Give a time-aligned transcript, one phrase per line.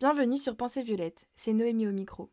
[0.00, 2.28] Bienvenue sur Pensée Violette, c'est Noémie au micro.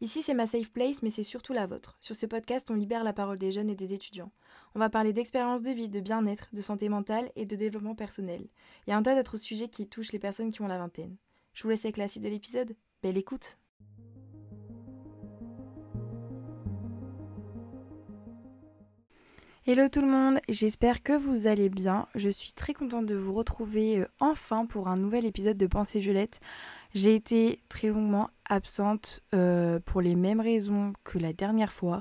[0.00, 1.96] Ici c'est ma safe place mais c'est surtout la vôtre.
[2.00, 4.32] Sur ce podcast on libère la parole des jeunes et des étudiants.
[4.74, 8.48] On va parler d'expérience de vie, de bien-être, de santé mentale et de développement personnel.
[8.86, 11.14] Il y a un tas d'autres sujets qui touchent les personnes qui ont la vingtaine.
[11.52, 12.74] Je vous laisse avec la suite de l'épisode.
[13.00, 13.58] Belle écoute
[19.66, 22.06] Hello tout le monde, j'espère que vous allez bien.
[22.14, 26.00] Je suis très contente de vous retrouver euh, enfin pour un nouvel épisode de Pensée
[26.00, 26.38] Violette.
[26.94, 32.00] J'ai été très longuement absente euh, pour les mêmes raisons que la dernière fois.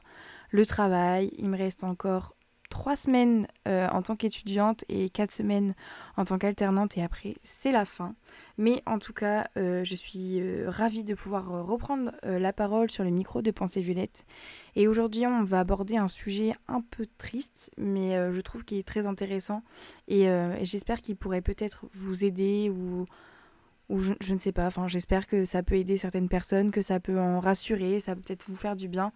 [0.51, 2.35] Le travail, il me reste encore
[2.69, 5.73] trois semaines euh, en tant qu'étudiante et quatre semaines
[6.15, 8.13] en tant qu'alternante et après c'est la fin.
[8.59, 13.09] Mais en tout cas, euh, je suis ravie de pouvoir reprendre la parole sur le
[13.09, 14.25] micro de Pensée Violette.
[14.75, 18.87] Et aujourd'hui, on va aborder un sujet un peu triste, mais je trouve qu'il est
[18.87, 19.63] très intéressant
[20.07, 20.27] et,
[20.61, 23.05] j'espère qu'il pourrait peut-être vous aider ou
[23.89, 26.99] ou je, ne sais pas, enfin j'espère que ça peut aider certaines personnes, que ça
[26.99, 29.11] peut en rassurer, ça peut peut-être vous faire du bien.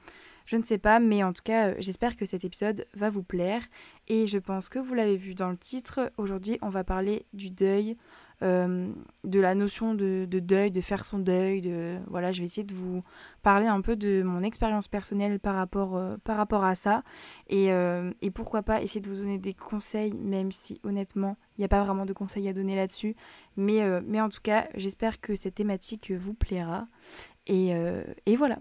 [0.45, 3.22] Je ne sais pas, mais en tout cas, euh, j'espère que cet épisode va vous
[3.22, 3.64] plaire.
[4.08, 6.11] Et je pense que vous l'avez vu dans le titre.
[6.16, 7.97] Aujourd'hui, on va parler du deuil,
[8.43, 8.91] euh,
[9.23, 11.61] de la notion de, deuil, de faire son deuil.
[11.61, 13.03] De, voilà, je vais essayer de vous
[13.41, 17.03] parler un peu de mon expérience personnelle par rapport, euh, à ça.
[17.47, 17.67] Et,
[18.21, 21.69] et, pourquoi pas essayer de vous donner des conseils, même si honnêtement, il n'y a
[21.69, 23.16] pas vraiment de conseils à donner là-dessus.
[23.55, 26.88] Mais, mais en tout cas, j'espère que cette thématique vous plaira.
[27.47, 27.72] Et,
[28.25, 28.57] et voilà.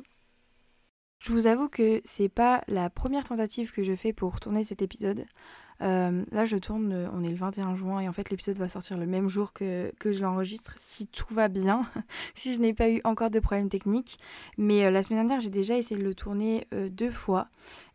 [1.20, 4.80] Je vous avoue que c'est pas la première tentative que je fais pour tourner cet
[4.80, 5.24] épisode.
[5.82, 8.69] Euh, là, je tourne, euh, on est le 21 juin et en fait, l'épisode va
[8.69, 11.83] sortir le même jour que, je l'enregistre si tout va bien,
[12.34, 14.18] si je n'ai pas eu encore de problèmes techniques.
[14.56, 17.48] Mais euh, la semaine dernière, j'ai déjà essayé de le tourner deux fois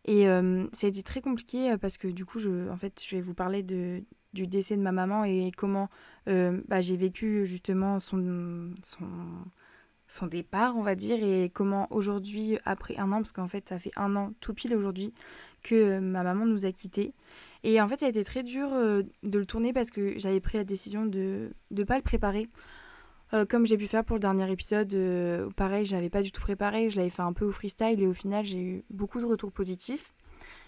[0.05, 3.21] et ça a été très compliqué parce que du coup, je, en fait, je vais
[3.21, 5.89] vous parler du décès de ma maman et comment
[6.25, 8.73] bah, j'ai vécu justement son,
[10.29, 13.91] départ, on va dire, et comment aujourd'hui, après un an, parce qu'en fait, ça fait
[13.95, 15.13] un an tout pile aujourd'hui
[15.63, 17.13] que ma maman nous a quittés.
[17.63, 20.39] Et en fait, ça a été très dur euh, de le tourner parce que j'avais
[20.39, 22.47] pris la décision de ne pas le préparer.
[23.33, 24.95] Euh, comme j'ai pu faire pour le dernier épisode,
[25.55, 28.07] pareil, je l'avais pas du tout préparé, je l'avais fait un peu au freestyle et
[28.07, 30.13] au final, j'ai eu beaucoup de retours positifs.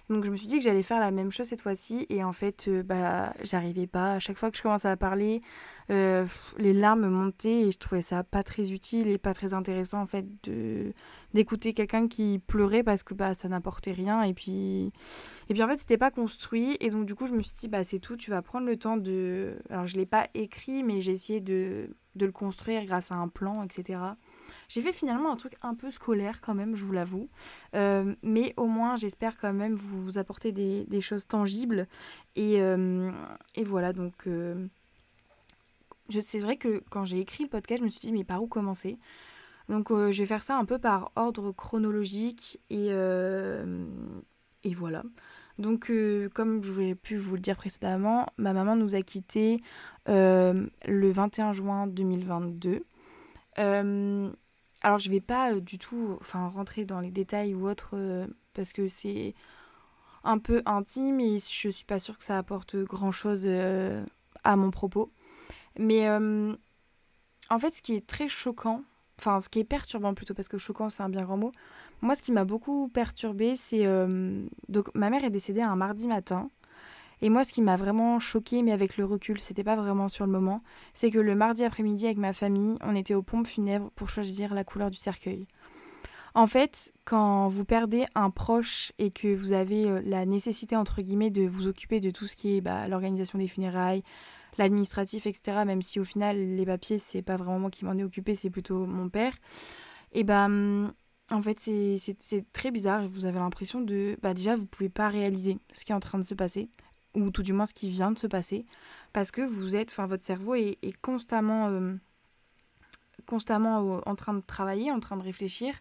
[0.09, 2.33] Donc je me suis dit que j'allais faire la même chose cette fois-ci et en
[2.33, 4.13] fait euh, bah j'arrivais pas.
[4.15, 5.39] À chaque fois que je commençais à parler,
[5.91, 6.25] euh,
[6.57, 10.05] les larmes montaient et je trouvais ça pas très utile et pas très intéressant en
[10.05, 10.93] fait de
[11.33, 14.91] d'écouter quelqu'un qui pleurait parce que bah ça n'apportait rien et puis
[15.49, 17.67] et puis en fait c'était pas construit et donc du coup je me suis dit
[17.69, 20.99] bah c'est tout, tu vas prendre le temps de alors je l'ai pas écrit mais
[20.99, 23.99] j'ai essayé de de le construire grâce à un plan etc.
[24.73, 27.29] J'ai fait finalement un truc un peu scolaire quand même, je vous l'avoue.
[27.75, 31.87] Euh, mais au moins, j'espère quand même vous apporter des, choses tangibles.
[32.35, 33.11] Et, euh,
[33.67, 34.25] voilà, donc...
[34.25, 34.65] Euh,
[36.09, 38.47] c'est vrai que quand j'ai écrit le podcast, je me suis dit, mais par où
[38.47, 38.97] commencer?
[39.69, 42.59] Donc je vais faire ça un peu par ordre chronologique.
[42.71, 42.89] Et,
[44.73, 45.03] voilà.
[45.59, 45.91] Donc,
[46.33, 49.61] comme je voulais pu vous le dire précédemment, ma maman nous a quittés
[50.07, 52.83] le 21 juin 2022.
[54.83, 58.27] Alors je vais pas euh, du tout enfin rentrer dans les détails ou autres euh,
[58.53, 59.33] parce que c'est
[60.25, 64.05] un peu intime et je suis pas sûre que ça apporte grand chose euh,
[64.43, 65.09] à mon propos.
[65.79, 68.83] Mais en fait ce qui est très choquant,
[69.19, 71.51] enfin ce qui est perturbant plutôt parce que choquant c'est un bien grand mot.
[72.01, 73.85] Moi ce qui m'a beaucoup perturbé c'est
[74.69, 76.49] donc ma mère est décédée un mardi matin.
[77.21, 80.25] Et moi, ce qui m'a vraiment choqué, mais avec le recul, c'était pas vraiment sur
[80.25, 80.59] le moment,
[80.93, 84.53] c'est que le mardi après-midi, avec ma famille, on était aux pompes funèbres pour choisir
[84.53, 85.47] la couleur du cercueil.
[86.35, 91.01] En fait, quand vous perdez un proche et que vous avez euh, la nécessité, entre
[91.01, 94.01] guillemets, de vous occuper de tout ce qui est bah, l'organisation des funérailles,
[94.57, 98.03] l'administratif, etc., même si au final, les papiers, c'est pas vraiment moi qui m'en ai
[98.03, 99.33] occupé, c'est plutôt mon père,
[100.11, 100.93] et ben.
[101.31, 103.07] en fait, c'est très bizarre.
[103.07, 104.17] Vous avez l'impression de.
[104.21, 106.69] Bah, déjà, vous pouvez pas réaliser ce qui est en train de se passer
[107.15, 108.65] ou tout du moins ce qui vient de se passer,
[109.11, 111.93] parce que vous êtes, enfin votre cerveau est, constamment, euh,
[113.25, 115.75] constamment en train de travailler, en train de réfléchir.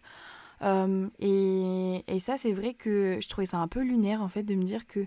[0.61, 4.43] Euh, et, et, ça, c'est vrai que je trouvais ça un peu lunaire en fait
[4.43, 5.05] de me dire que,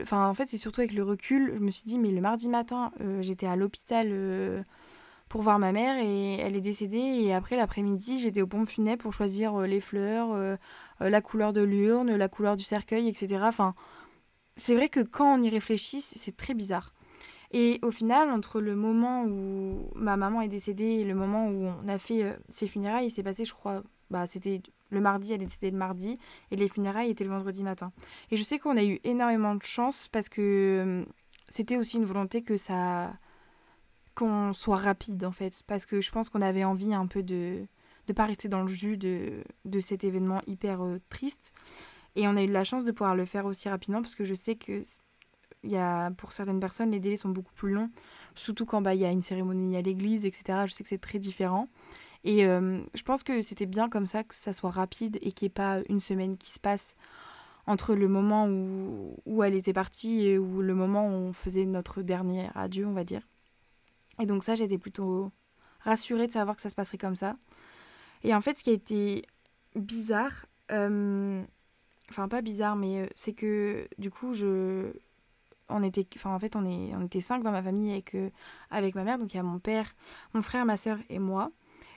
[0.00, 2.48] enfin en fait c'est surtout avec le recul, je me suis dit mais le mardi
[2.48, 4.64] matin euh, j'étais à l'hôpital
[5.28, 9.02] pour voir ma mère et elle est décédée et après l'après-midi j'étais au pompes funèbres
[9.02, 10.36] pour choisir les fleurs,
[11.00, 13.40] la couleur de l'urne, la couleur du cercueil, etc.
[13.42, 13.74] Enfin
[14.56, 16.92] c'est vrai que quand on y réfléchit, c'est très bizarre.
[17.52, 21.68] Et au final, entre le moment où ma maman est décédée et le moment où
[21.82, 24.60] on a fait euh, ses funérailles, il s'est passé, je crois, bah, c'était
[24.90, 26.18] le mardi, elle est décédée le mardi,
[26.50, 27.92] et les funérailles étaient le vendredi matin.
[28.30, 31.04] Et je sais qu'on a eu énormément de chance parce que euh,
[31.48, 33.12] c'était aussi une volonté que ça
[34.14, 37.66] qu'on soit rapide en fait, parce que je pense qu'on avait envie un peu de
[38.08, 41.52] ne pas rester dans le jus de, de cet événement hyper euh, triste.
[42.16, 44.34] Et on a eu la chance de pouvoir le faire aussi rapidement, parce que je
[44.34, 44.82] sais que
[45.62, 47.90] y a, pour certaines personnes, les délais sont beaucoup plus longs,
[48.34, 50.60] surtout quand bah, il y a une cérémonie à l'église, etc.
[50.66, 51.68] Je sais que c'est très différent.
[52.24, 55.46] Et euh, je pense que c'était bien comme ça, que ça soit rapide et qu'il
[55.46, 56.96] n'y ait pas une semaine qui se passe
[57.66, 61.66] entre le moment où, où elle était partie et où le moment où on faisait
[61.66, 63.22] notre dernier adieu, on va dire.
[64.20, 65.30] Et donc ça, j'étais plutôt
[65.80, 67.36] rassurée de savoir que ça se passerait comme ça.
[68.22, 69.24] Et en fait, ce qui a été
[69.74, 71.44] bizarre, euh,
[72.10, 74.92] enfin pas bizarre, mais euh, c'est que du coup, je,
[75.68, 78.30] on était, enfin en fait, on est, on était cinq dans ma famille avec, euh,
[78.70, 79.94] avec ma mère, donc il y a mon père,
[80.34, 81.50] mon frère, ma soeur et moi.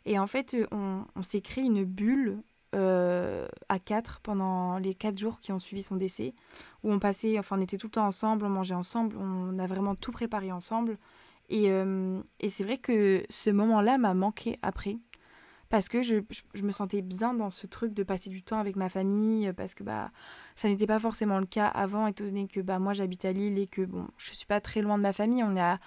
[0.06, 2.42] Et en fait, on, on s'est créé une bulle
[2.72, 6.36] à quatre pendant les quatre jours qui ont suivi son décès,
[6.84, 9.66] où on passait, enfin on était tout le temps ensemble, on mangeait ensemble, on a
[9.66, 11.00] vraiment tout préparé ensemble.
[11.50, 14.98] Et, euh, et c'est vrai que ce moment-là m'a manqué après.
[15.69, 16.16] Parce que je,
[16.56, 19.75] je, me sentais bien dans ce truc de passer du temps avec ma famille, parce
[19.75, 20.12] que bah,
[20.56, 23.60] ça n'était pas forcément le cas avant, étant donné que bah, moi j'habite à Lille
[23.60, 25.80] et que bon, je suis pas très loin de ma famille, on est à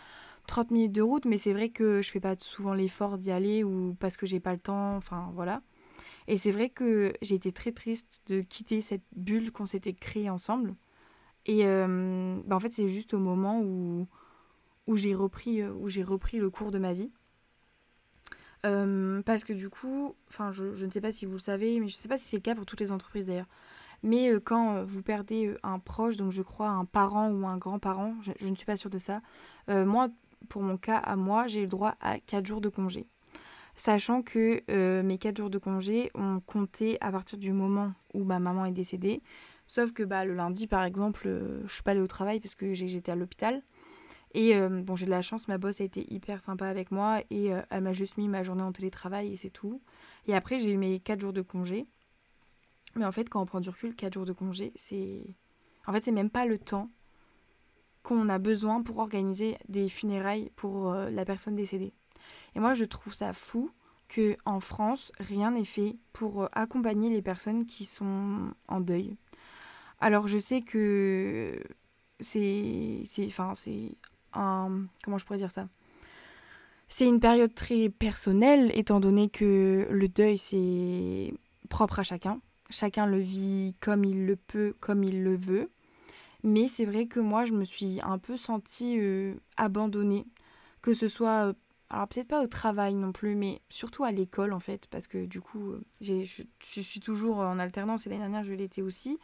[0.47, 3.65] 30 minutes de route, mais c'est vrai que je fais pas souvent l'effort d'y aller
[3.65, 5.63] ou parce que j'ai pas le temps, enfin voilà.
[6.29, 10.31] Et c'est vrai que j'ai été très triste de quitter cette bulle qu'on s'était créée
[10.31, 10.75] ensemble.
[11.47, 14.07] Et euh, bah, en fait, c'est juste au moment où,
[14.87, 17.11] où j'ai repris, euh, où j'ai repris le cours de ma vie.
[18.65, 21.89] Euh, parce que du coup, enfin, je, ne sais pas si vous le savez, mais
[21.89, 23.49] je ne sais pas si c'est le cas pour toutes les entreprises d'ailleurs.
[24.03, 28.15] Mais euh, quand vous perdez un proche, donc je crois un parent ou un grand-parent,
[28.23, 29.21] je, je, ne suis pas sûre de ça,
[29.69, 30.09] moi,
[30.49, 33.07] pour mon cas, à moi, j'ai le droit à 4 jours de congé.
[33.75, 34.63] Sachant que
[35.03, 38.73] mes 4 jours de congé ont compté à partir du moment où ma maman est
[38.73, 39.23] décédée.
[39.67, 42.55] Sauf que bah, le lundi, par exemple, je ne suis pas allée au travail parce
[42.55, 43.63] que j'étais à l'hôpital.
[44.35, 47.21] Et euh, bon, j'ai de la chance, ma boss a été hyper sympa avec moi
[47.31, 49.83] et euh, elle m'a juste mis ma journée en télétravail et c'est tout.
[50.27, 51.87] Et après, j'ai eu mes 4 jours de congé.
[52.95, 55.23] Mais en fait, quand on prend du recul, 4 jours de congé, c'est.
[55.87, 56.89] En fait, c'est même pas le temps
[58.03, 61.93] qu'on a besoin pour organiser des funérailles pour euh, la personne décédée.
[62.55, 63.71] Et moi, je trouve ça fou
[64.09, 69.17] que en France, rien n'est fait pour accompagner les personnes qui sont en deuil.
[70.01, 71.63] Alors, je sais que
[72.21, 73.97] c'est enfin c'est
[74.33, 75.69] comment je pourrais dire ça?
[76.89, 81.33] C'est une période très personnelle, étant donné que le deuil, c'est
[81.71, 82.39] propre à chacun.
[82.69, 85.71] Chacun le vit comme il le peut, comme il le veut.
[86.43, 90.27] Mais c'est vrai que moi, je me suis un peu sentie euh, abandonnée.
[90.83, 91.53] Que ce soit, euh,
[91.89, 94.87] alors peut-être pas au travail non plus, mais surtout à l'école en fait.
[94.91, 98.53] Parce que du coup, euh, je, je, suis toujours en alternance et l'année dernière, je
[98.53, 99.19] l'étais aussi.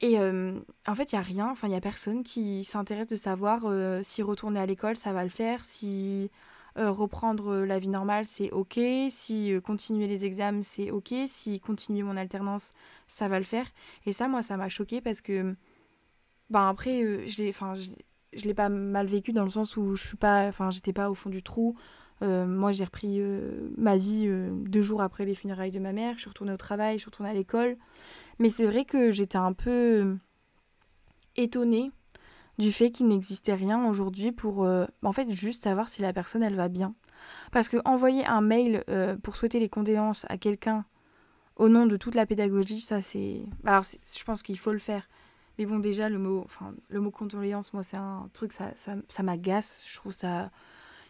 [0.00, 3.06] Et euh, en fait, il n'y a rien, enfin, il n'y a personne qui s'intéresse
[3.06, 6.30] de savoir euh, si retourner à l'école, ça va le faire, si
[6.76, 8.78] euh, reprendre la vie normale, c'est OK,
[9.08, 12.72] si continuer les examens, c'est OK, si continuer mon alternance,
[13.08, 13.66] ça va le faire.
[14.04, 15.54] Et ça, moi, ça m'a choqué parce que,
[16.50, 20.06] ben après, je l'ai, enfin, je, l'ai pas mal vécu dans le sens où je
[20.06, 21.74] suis pas, enfin, j'étais pas au fond du trou.
[22.20, 23.18] moi, j'ai repris
[23.78, 24.28] ma vie
[24.66, 26.16] deux jours après les funérailles de ma mère.
[26.16, 27.78] Je suis retournée au travail, je suis retournée à l'école.
[28.38, 30.16] Mais c'est vrai que j'étais un peu euh,
[31.36, 31.90] étonnée
[32.58, 36.42] du fait qu'il n'existait rien aujourd'hui pour euh, en fait juste savoir si la personne
[36.42, 36.94] elle va bien.
[37.52, 40.84] Parce que envoyer un mail euh, pour souhaiter les condoléances à quelqu'un
[41.56, 43.42] au nom de toute la pédagogie, ça c'est.
[43.64, 45.08] Alors je pense qu'il faut le faire.
[45.58, 49.80] Mais bon déjà le mot, enfin moi c'est un truc ça, ça, ça m'agace.
[49.86, 50.50] Je trouve ça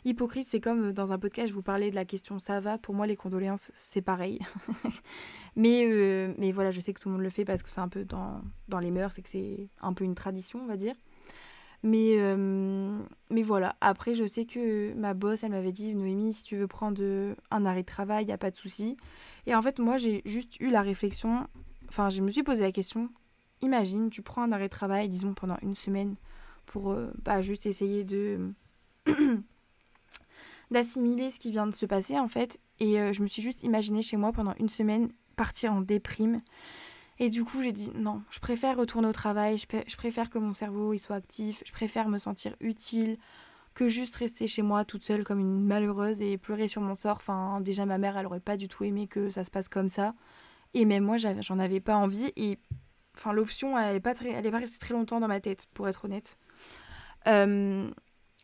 [0.06, 0.46] hypocrite.
[0.46, 2.78] C'est comme dans un podcast, je vous parlais de la question ça va.
[2.78, 4.40] Pour moi, les condoléances, c'est pareil.
[5.56, 7.80] mais, euh, mais voilà, je sais que tout le monde le fait parce que c'est
[7.80, 8.42] un peu dans,
[8.80, 10.94] les mœurs, c'est que c'est un peu une tradition, on va dire.
[11.82, 12.98] Mais, euh,
[13.30, 16.66] mais voilà, après, je sais que ma boss, elle m'avait dit Noémie, si tu veux
[16.66, 17.02] prendre
[17.50, 18.96] un arrêt de travail, il n'y a pas de souci.
[19.46, 21.46] Et en fait, moi, j'ai juste eu la réflexion,
[21.88, 23.10] enfin, je me suis posé la question
[23.62, 26.16] imagine, tu prends un arrêt de travail, disons pendant une semaine,
[26.66, 28.52] pour euh, pas juste essayer de
[30.70, 32.61] d'assimiler ce qui vient de se passer en fait.
[32.80, 36.42] Et euh, je me suis juste imaginé chez moi pendant une semaine partir en déprime.
[37.18, 40.52] Et du coup, j'ai dit non, je préfère retourner au travail, je, préfère que mon
[40.52, 43.16] cerveau il soit actif, je préfère me sentir utile
[43.75, 47.16] que juste rester chez moi toute seule comme une malheureuse et pleurer sur mon sort.
[47.16, 49.88] Enfin, déjà ma mère, elle aurait pas du tout aimé que ça se passe comme
[49.88, 50.14] ça.
[50.75, 52.32] Et même moi, j'en avais pas envie.
[52.37, 52.58] Et
[53.16, 55.88] enfin, l'option, elle est pas elle est pas restée très longtemps dans ma tête, pour
[55.88, 56.38] être honnête.
[57.26, 57.90] Euh,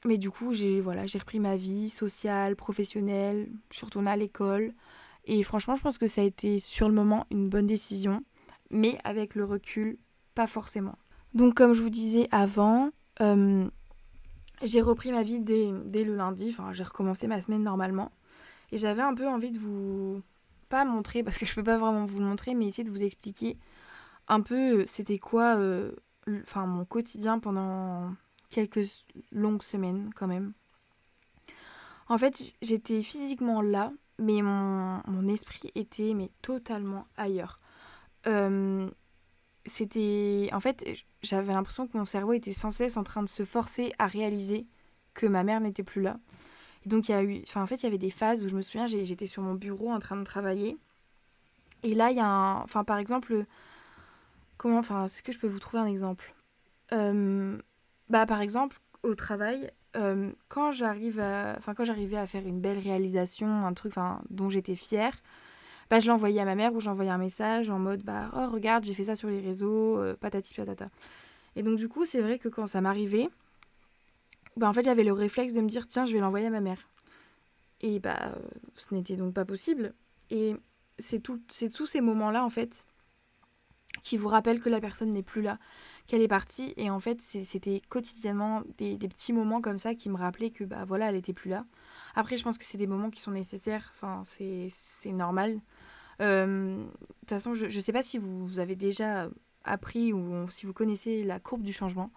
[0.05, 4.73] mais du coup, j'ai voilà, j'ai repris ma vie sociale, professionnelle, je suis à l'école.
[5.25, 8.21] Et franchement, je pense que ça a été sur le moment une bonne décision,
[8.71, 9.99] mais avec le recul,
[10.35, 10.99] pas forcément.
[11.35, 12.91] Donc comme je vous disais avant,
[13.21, 13.69] euh,
[14.63, 18.11] j'ai repris ma vie dès, le lundi, enfin j'ai recommencé ma semaine normalement.
[18.73, 20.23] Et j'avais un peu envie de vous,
[20.69, 23.03] pas montrer, parce que je peux pas vraiment vous le montrer, mais essayer de vous
[23.03, 23.59] expliquer
[24.29, 25.93] un peu euh, c'était quoi euh,
[26.43, 28.13] enfin mon quotidien pendant
[28.53, 30.53] quelques longues semaines quand même.
[32.09, 37.61] En fait, j'étais physiquement là, mais mon, mon, esprit était mais totalement ailleurs.
[38.27, 38.89] Euh,
[39.65, 40.85] c'était en fait
[41.23, 44.67] j'avais l'impression que mon cerveau était sans cesse en train de se forcer à réaliser
[45.15, 46.19] que ma mère n'était plus là
[46.85, 48.49] et donc il y a eu enfin en fait il y avait des phases où
[48.49, 50.77] je me souviens j'étais sur mon bureau en train de travailler
[51.85, 53.45] et là il y a un enfin par exemple
[54.63, 56.35] comment enfin est-ce que je peux vous trouver un exemple?
[56.93, 57.59] Euh,
[58.13, 61.21] bah par exemple au travail euh, quand j'arrive
[61.67, 63.95] quand j'arrivais à faire une belle réalisation un truc
[64.31, 65.15] dont j'étais fière
[65.91, 68.85] bah, je l'envoyais à ma mère ou j'envoyais un message en mode bah oh regarde
[68.85, 70.89] j'ai fait ça sur les réseaux euh, patati patata
[71.57, 73.29] et donc du coup c'est vrai que quand ça m'arrivait
[74.57, 76.61] bah en fait j'avais le réflexe de me dire tiens je vais l'envoyer à ma
[76.61, 76.89] mère
[77.83, 78.35] et bah
[78.75, 79.93] ce n'était donc pas possible.
[80.31, 80.55] Et
[80.99, 82.87] c'est tous ces moments là en fait
[84.03, 85.59] qui vous rappellent que la personne n'est plus là
[86.07, 90.17] qu'elle est partie et en fait c'était quotidiennement des, petits moments comme ça qui me
[90.17, 91.65] rappelaient que bah voilà elle était plus là
[92.15, 95.61] après je pense que c'est des moments qui sont nécessaires enfin c'est normal
[96.23, 96.91] euh, de
[97.21, 99.29] toute façon, je ne sais pas si vous, avez déjà
[99.65, 102.11] appris ou si vous connaissez la courbe du changement.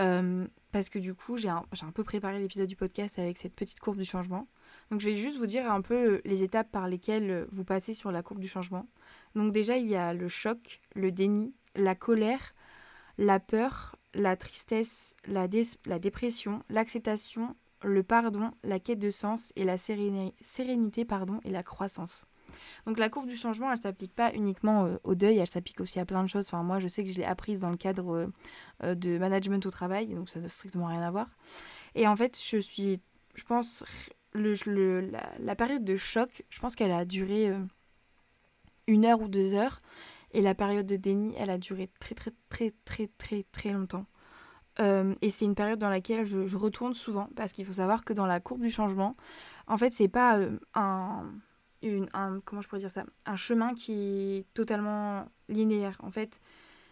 [0.00, 3.78] Euh, parce que du coup, j'ai un, peu préparé l'épisode du podcast avec cette petite
[3.78, 4.48] courbe du changement.
[4.90, 8.10] Donc je vais juste vous dire un peu les étapes par lesquelles vous passez sur
[8.10, 8.86] la courbe du changement.
[9.36, 12.53] Donc déjà, il y a le choc, le déni, la colère,
[13.18, 19.76] la peur, la tristesse, la, dépression, l'acceptation, le pardon, la quête de sens et la
[19.78, 22.26] sérénité pardon, et la croissance.
[22.86, 25.98] Donc la courbe du changement, elle s'applique pas uniquement euh, au deuil, elle s'applique aussi
[25.98, 26.46] à plein de choses.
[26.46, 28.26] Enfin, moi, je sais que je l'ai apprise dans le cadre euh,
[28.82, 31.28] euh, de management au travail, donc ça n'a strictement rien à voir.
[31.94, 33.00] Et en fait, je suis,
[33.34, 33.84] je pense,
[34.32, 37.52] le, la, période de choc, je pense qu'elle a duré
[38.88, 39.80] une heure ou deux heures.
[40.34, 44.06] Et la période de déni, elle a duré très très très très très très longtemps.
[44.78, 48.26] et c'est une période dans laquelle je, retourne souvent parce qu'il faut savoir que dans
[48.26, 49.14] la courbe du changement,
[49.68, 50.40] en fait, c'est pas
[50.74, 51.30] un,
[51.84, 53.92] un, comment je pourrais dire ça, un chemin qui
[54.38, 56.40] est totalement linéaire en fait.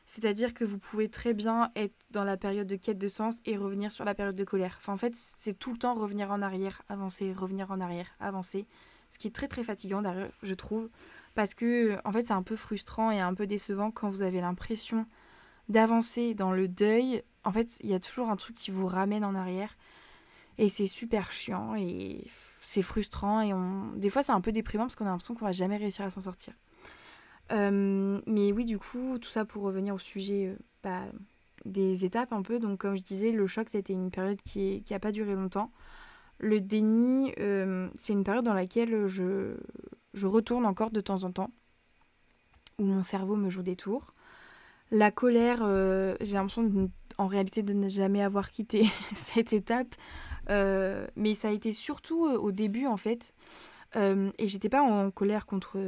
[0.07, 3.57] C'est-à-dire que vous pouvez très bien être dans la période de quête de sens et
[3.57, 4.75] revenir sur la période de colère.
[4.79, 8.67] Enfin, en fait, c'est tout le temps revenir en arrière, avancer, revenir en arrière, avancer.
[9.13, 10.89] Ce qui est très très fatigant d'ailleurs, je trouve.
[11.35, 14.41] Parce que, en fait, c'est un peu frustrant et un peu décevant quand vous avez
[14.41, 15.05] l'impression
[15.69, 17.23] d'avancer dans le deuil.
[17.45, 19.77] En fait, il y a toujours un truc qui vous ramène en arrière.
[20.57, 22.27] Et c'est super chiant et
[22.63, 23.43] c'est frustrant.
[23.43, 23.53] Et
[23.99, 26.11] des fois, c'est un peu déprimant parce qu'on a l'impression qu'on va jamais réussir à
[26.11, 26.55] s'en sortir.
[27.53, 31.03] Euh, mais oui, du coup, tout ça pour revenir au sujet euh, bah,
[31.67, 32.59] des étapes un peu.
[32.59, 35.71] Donc, comme je disais, le choc, c'était une période qui n'a pas duré longtemps.
[36.43, 39.57] Le déni, euh, c'est une période dans laquelle je,
[40.23, 41.51] retourne encore de temps en temps,
[42.79, 44.13] où mon cerveau me joue des tours.
[44.91, 45.59] La colère,
[46.21, 48.85] j'ai l'impression en réalité de ne jamais avoir quitté
[49.15, 49.95] cette étape
[50.51, 53.35] euh, mais ça a été surtout euh, au début, en fait.
[53.97, 55.79] Euh, et j'étais pas en colère contre,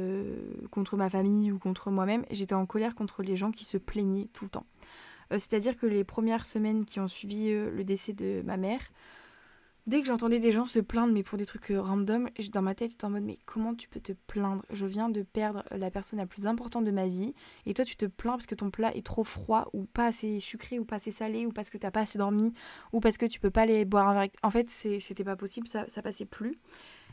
[0.69, 4.29] contre ma famille ou contre moi-même, j'étais en colère contre les gens qui se plaignaient
[4.33, 4.65] tout le temps.
[5.31, 8.79] C'est-à-dire que les premières semaines qui ont suivi le décès de ma mère,
[9.87, 12.73] Dès que j'entendais des gens se plaindre, mais pour des trucs euh, random, dans ma
[12.73, 14.65] tête, j'étais en mode, mais comment tu peux te plaindre?
[14.71, 17.35] Je viens de perdre la personne la plus importante de ma vie,
[17.67, 20.39] et toi tu te plains parce que ton plat est trop froid, ou pas assez
[20.39, 22.51] sucré, ou pas assez salé, ou parce que t'as pas assez dormi,
[22.93, 24.29] ou parce que tu peux pas aller boire un verre.
[24.41, 26.57] En fait, c'était pas possible, ça, ça passait plus.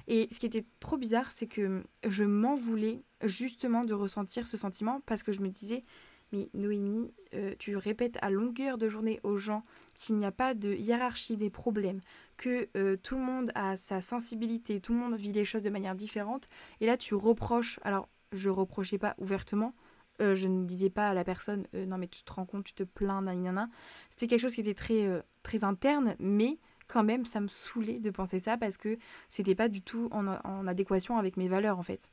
[0.08, 4.56] Et ce qui était trop bizarre, c'est que je m'en voulais justement de ressentir ce
[4.56, 5.84] sentiment parce que je me disais,
[6.32, 9.64] mais Noémie, euh, tu répètes à longueur de journée aux gens
[9.94, 12.00] qu'il n'y a pas de hiérarchie des problèmes,
[12.42, 15.70] que euh, tout le monde a sa sensibilité, tout le monde vit les choses de
[15.70, 16.48] manière différente.
[16.80, 19.74] Et là, tu reproches, alors je reprochais pas ouvertement,
[20.20, 22.74] euh, je ne disais pas à la personne, non mais tu te rends compte, tu
[22.74, 23.68] te plains, nanana.
[24.10, 26.58] C'était quelque chose qui était très, très interne, mais
[26.88, 30.66] quand même, ça me saoulait de penser ça parce que c'était pas du tout en
[30.66, 32.10] adéquation avec mes valeurs en fait.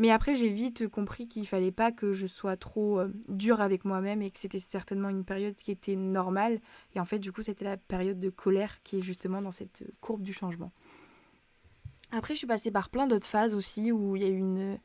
[0.00, 3.84] Mais après, j'ai vite compris qu'il fallait pas que je sois trop euh, dure avec
[3.84, 6.58] moi-même et que c'était certainement une période qui était normale.
[6.94, 9.84] Et en fait, du coup, c'était la période de colère qui est justement dans cette
[10.00, 10.72] courbe du changement.
[12.12, 14.78] Après, je suis passée par plein d'autres phases aussi où il y a eu une,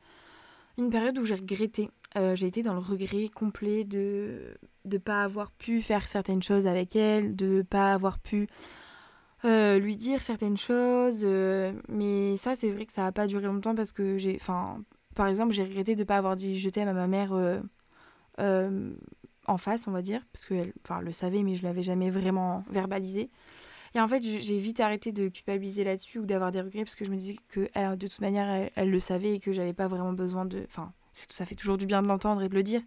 [0.76, 1.90] une période où j'ai regretté.
[2.16, 4.54] Euh, j'ai été dans le regret complet de
[4.84, 8.48] ne pas avoir pu faire certaines choses avec elle, de ne pas avoir pu
[9.46, 11.24] euh, lui dire certaines choses.
[11.88, 14.36] mais ça, c'est vrai que ça n'a pas duré longtemps parce que j'ai.
[14.38, 14.82] Enfin,
[15.16, 17.60] par exemple, j'ai regretté de ne pas avoir dit je t'aime à ma mère euh,
[18.38, 18.94] euh,
[19.46, 22.62] en face, on va dire, parce qu'elle le savait, mais je ne l'avais jamais vraiment
[22.70, 23.30] verbalisé.
[23.94, 27.04] Et en fait, j'ai vite arrêté de culpabiliser là-dessus ou d'avoir des regrets parce que
[27.04, 27.60] je me disais que
[27.94, 30.62] de toute manière, elle, le savait et que j'avais pas vraiment besoin de.
[30.66, 32.82] Enfin, ça fait toujours du bien de l'entendre et de le dire.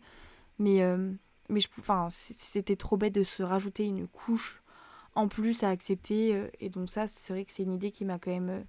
[0.60, 1.12] Mais, euh,
[1.48, 4.62] mais je, enfin, c'était trop bête de se rajouter une couche
[5.16, 6.36] en plus à accepter.
[6.36, 8.62] Euh, et donc, ça, c'est vrai que c'est une idée qui m'a quand même euh,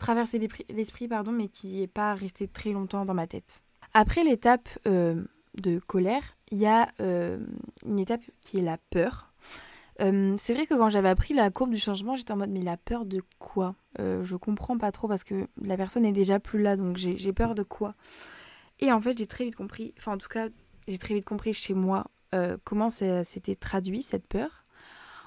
[0.00, 3.62] traversé l'esprit, pardon, mais qui n'est pas restée très longtemps dans ma tête.
[3.94, 9.30] Après l'étape de colère, il y a une étape qui est la peur.
[10.00, 12.62] Euh, c'est vrai que quand j'avais appris la courbe du changement, j'étais en mode mais
[12.62, 13.74] la peur de quoi?
[13.98, 17.32] Euh, Je comprends pas trop parce que la personne est déjà plus là, donc j'ai
[17.32, 17.94] peur de quoi?
[18.78, 20.48] Et en fait, j'ai très vite compris, enfin en tout cas,
[20.88, 24.64] j'ai très vite compris chez moi euh, comment c'était traduit cette peur.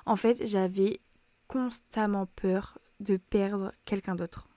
[0.06, 1.02] En fait, j'avais
[1.48, 4.48] constamment peur de perdre quelqu'un d'autre.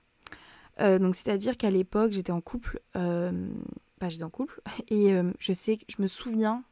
[0.78, 6.02] Donc c'est-à-dire qu'à l'époque, j'étais en couple, bah, j'étais en couple, et je sais, je
[6.02, 6.64] me souviens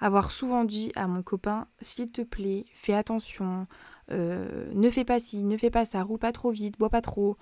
[0.00, 3.66] avoir souvent dit à mon copain s'il te plaît, fais attention,
[4.10, 7.02] euh, ne fais pas ci, ne fais pas ça, roule pas trop vite, bois pas
[7.02, 7.36] trop.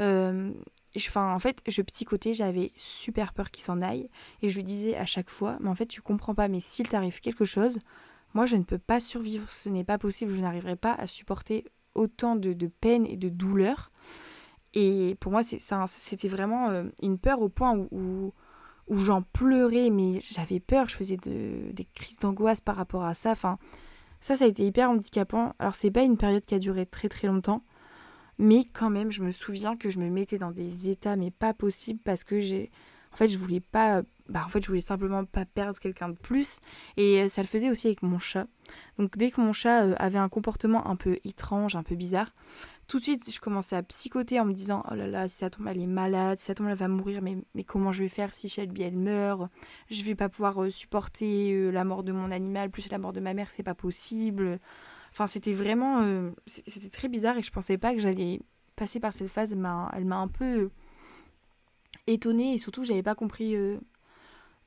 [0.00, 0.52] Euh,
[0.96, 4.08] enfin, en fait, je psychotais, j'avais super peur qu'il s'en aille.
[4.42, 6.88] Et je lui disais à chaque fois, mais en fait, tu comprends pas, mais s'il
[6.88, 7.78] t'arrive quelque chose,
[8.32, 9.48] moi, je ne peux pas survivre.
[9.50, 13.92] Ce n'est pas possible, je n'arriverai pas à supporter autant de, peine et de douleur.
[14.74, 18.32] Et pour moi, c'était vraiment euh, une peur au point où
[18.90, 23.30] j'en pleurais, mais j'avais peur, je faisais des crises d'angoisse par rapport à ça.
[23.30, 23.58] Enfin,
[24.20, 25.54] ça, ça a été hyper handicapant.
[25.58, 27.62] Alors, c'est pas une période qui a duré très très longtemps,
[28.38, 31.54] mais quand même, je me souviens que je me mettais dans des états, mais pas
[31.54, 32.70] possible, parce que j'ai.
[33.12, 34.02] En fait, je voulais pas.
[34.28, 36.58] Bah, en fait, je voulais simplement pas perdre quelqu'un de plus.
[36.96, 38.46] Et euh, ça le faisait aussi avec mon chat.
[38.98, 42.34] Donc, dès que mon chat euh, avait un comportement un peu étrange, un peu bizarre,
[42.86, 45.48] tout de suite, je commençais à psychoter en me disant Oh là là, si ça
[45.48, 48.08] tombe, elle est malade, si ça tombe, elle va mourir, mais, mais comment je vais
[48.08, 49.48] faire si Shelby elle meurt?
[49.90, 53.12] Je vais pas pouvoir euh, supporter euh, la mort de mon animal, plus la mort
[53.12, 54.58] de ma mère, c'est pas possible.
[55.12, 56.02] Enfin, c'était vraiment.
[56.02, 58.40] Euh, c'était très bizarre et je pensais pas que j'allais
[58.76, 59.52] passer par cette phase.
[59.52, 59.58] Elle
[60.04, 60.70] m'a un peu
[62.06, 63.56] étonnée et surtout, j'avais pas compris.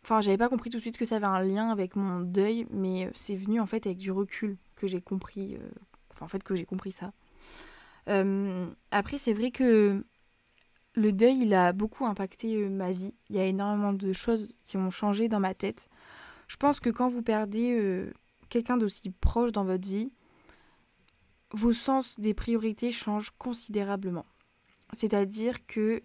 [0.04, 2.66] Enfin, j'avais pas compris tout de suite que ça avait un lien avec mon deuil,
[2.72, 5.58] mais c'est venu en fait avec du recul que j'ai compris.
[6.14, 7.12] Enfin, en fait, que j'ai compris ça.
[8.08, 10.04] Euh, après, c'est vrai que
[10.96, 13.14] le deuil, il a beaucoup impacté euh, ma vie.
[13.30, 15.90] Il y a énormément de choses qui ont changé dans ma tête.
[16.48, 18.14] Je pense que quand vous perdez euh,
[18.50, 20.12] quelqu'un d'aussi proche dans votre vie,
[21.52, 24.26] vos sens des priorités changent considérablement.
[24.94, 26.02] C'est-à-dire que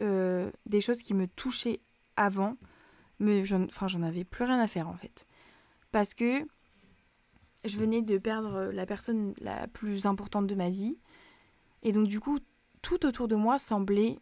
[0.00, 1.80] des choses qui me touchaient
[2.14, 2.56] avant,
[3.18, 5.26] mais enfin, j'en avais plus rien à faire en fait.
[5.90, 6.46] Parce que
[7.64, 10.96] je venais de perdre la personne la plus importante de ma vie.
[11.82, 12.38] Et donc du coup,
[12.82, 14.18] tout autour de moi semblait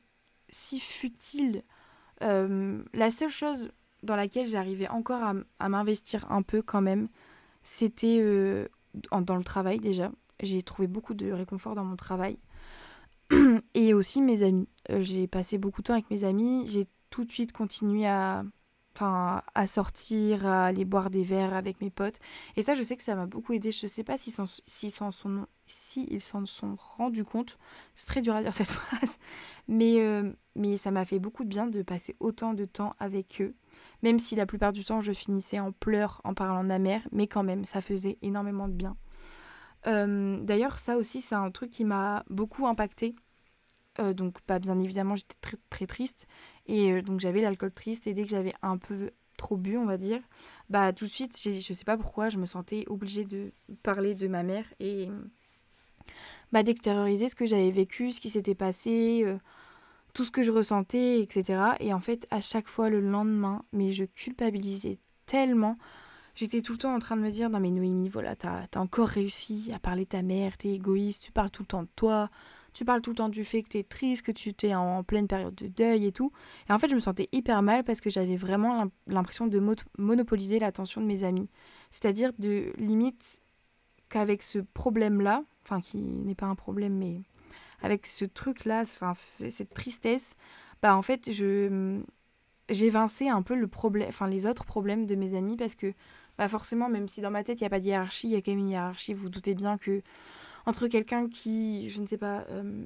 [0.48, 1.62] si futile.
[2.22, 3.70] Euh, la seule chose
[4.02, 7.08] dans laquelle j'arrivais encore à, m'investir un peu quand même,
[7.62, 8.68] c'était euh,
[9.10, 10.10] dans le travail déjà.
[10.42, 12.38] J'ai trouvé beaucoup de réconfort dans mon travail.
[13.74, 14.68] Et aussi mes amis.
[14.90, 16.66] Euh, j'ai passé beaucoup de temps avec mes amis.
[16.68, 18.44] J'ai tout de suite continué à,
[18.94, 22.18] enfin, à sortir, à aller boire des verres avec mes potes.
[22.56, 23.72] Et ça, je sais que ça m'a beaucoup aidé.
[23.72, 24.32] Je sais pas s'ils
[24.92, 27.58] s'en sont, si s'en sont rendus compte.
[27.94, 29.18] C'est très dur à dire cette phrase.
[29.68, 33.40] Mais, euh, mais ça m'a fait beaucoup de bien de passer autant de temps avec
[33.40, 33.54] eux.
[34.02, 37.02] Même si la plupart du temps, je finissais en pleurs en parlant de ma mère.
[37.12, 38.96] Mais quand même, ça faisait énormément de bien.
[39.86, 43.14] Euh, d'ailleurs, ça aussi, c'est un truc qui m'a beaucoup impacté.
[43.98, 46.26] Euh, donc, pas bien évidemment, j'étais très, très triste.
[46.66, 49.96] Et donc j'avais l'alcool triste et dès que j'avais un peu trop bu, on va
[49.96, 50.20] dire,
[50.70, 53.52] bah tout de suite, je sais pas pourquoi, je me sentais obligée de
[53.82, 55.08] parler de ma mère et
[56.52, 59.38] bah, d'extérioriser ce que j'avais vécu, ce qui s'était passé, euh,
[60.14, 61.62] tout ce que je ressentais, etc.
[61.80, 65.76] Et en fait, à chaque fois le lendemain, mais je culpabilisais tellement.
[66.34, 68.80] J'étais tout le temps en train de me dire, non mais Noémie, voilà, t'as as
[68.80, 71.88] encore réussi à parler de ta mère, t'es égoïste, tu parles tout le temps de
[71.96, 72.30] toi,
[72.76, 75.02] tu parles tout le temps du fait que tu es triste, que tu t'es en,
[75.02, 76.30] pleine période de deuil et tout.
[76.68, 79.62] Et en fait, je me sentais hyper mal parce que j'avais vraiment l'impression de
[79.96, 81.48] monopoliser l'attention de mes amis.
[81.90, 83.40] C'est-à-dire de limite
[84.08, 87.20] qu'avec ce problème-là, enfin qui n'est pas un problème, mais
[87.82, 90.36] avec ce truc-là, enfin cette tristesse,
[90.82, 92.00] bah en fait, je
[92.68, 93.56] j'évinçais un peu
[94.08, 95.92] enfin les autres problèmes de mes amis parce que
[96.38, 98.36] bah forcément, même si dans ma tête il n'y a pas de hiérarchie, il y
[98.36, 99.14] a quand même une hiérarchie.
[99.14, 100.02] Vous, doutez bien que
[100.66, 102.84] entre quelqu'un qui, je ne sais pas, euh,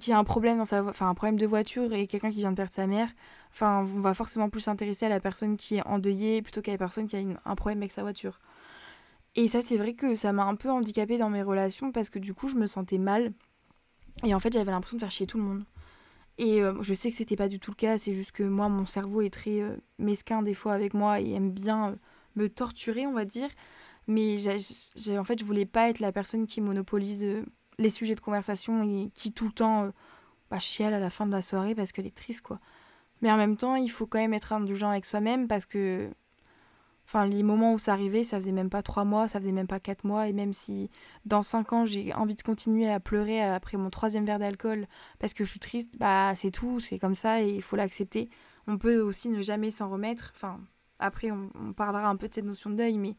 [0.00, 2.86] qui a un problème dans sa de voiture et quelqu'un qui vient de perdre sa
[2.86, 3.08] mère,
[3.52, 6.78] enfin on va forcément plus s'intéresser à la personne qui est endeuillée plutôt qu'à la
[6.78, 8.40] personne qui a un problème avec sa voiture.
[9.36, 12.18] Et ça c'est vrai que ça m'a un peu handicapée dans mes relations parce que
[12.18, 13.32] du coup je me sentais mal
[14.24, 15.64] et en fait j'avais l'impression de faire chier tout le monde.
[16.38, 18.68] Et euh, je sais que c'était pas du tout le cas, c'est juste que moi
[18.68, 21.96] mon cerveau est très euh, mesquin des fois avec moi et aime bien
[22.36, 23.50] me torturer on va dire.
[24.10, 27.44] Mais j'ai, en fait, je voulais pas être la personne qui monopolise euh,
[27.78, 29.90] les sujets de conversation et qui tout le temps euh,
[30.50, 32.58] bah, chiale à la fin de la soirée parce qu'elle est triste, quoi.
[33.22, 36.10] Mais en même temps, il faut quand même être indulgent avec soi-même parce que
[37.12, 39.66] Enfin, les moments où ça arrivait, ça faisait même pas trois mois, ça faisait même
[39.66, 40.28] pas quatre mois.
[40.28, 40.90] Et même si
[41.24, 44.86] dans cinq ans, j'ai envie de continuer à pleurer après mon troisième verre d'alcool
[45.18, 48.30] parce que je suis triste, bah c'est tout, c'est comme ça et il faut l'accepter.
[48.68, 50.30] On peut aussi ne jamais s'en remettre.
[50.36, 50.60] Enfin,
[51.00, 53.16] après, on, parlera un peu de cette notion de deuil, mais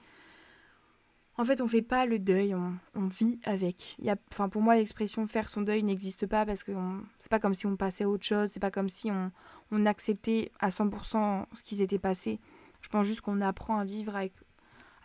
[1.37, 3.97] en fait, on fait pas le deuil, on, vit avec.
[3.99, 6.71] Y a, enfin, pour moi, l'expression faire son deuil n'existe pas parce que
[7.17, 9.33] c'est pas comme si on passait à autre chose, c'est pas comme si on,
[9.69, 12.39] on acceptait à 100% ce qui s'était passé.
[12.81, 14.15] Je pense juste qu'on apprend à vivre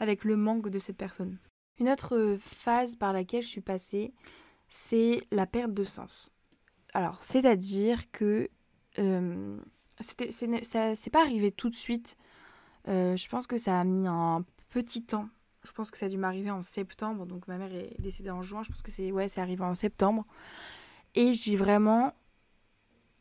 [0.01, 1.39] avec, le manque de cette personne.
[1.79, 4.13] Une autre phase par laquelle je suis passée,
[4.69, 6.31] c'est la perte de sens.
[6.95, 8.49] Alors, c'est-à-dire que
[8.99, 9.59] euh,
[10.01, 12.17] c'est pas arrivé tout de suite.
[12.89, 15.29] Euh, je pense que ça a mis un petit temps.
[15.65, 17.27] Je pense que ça a dû m'arriver en septembre.
[17.27, 18.63] Donc ma mère est décédée en juin.
[18.63, 20.25] Je pense que c'est ouais, c'est arrivé en septembre.
[21.15, 22.13] Et j'ai vraiment